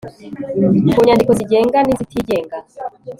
ku 0.93 0.99
nyandiko 1.05 1.31
zigenga 1.39 1.77
nizitigenga 1.83 2.57